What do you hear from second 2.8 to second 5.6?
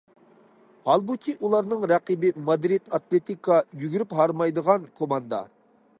ئاتلېتىكا« يۈگۈرۈپ ھارمايدىغان» كوماندا.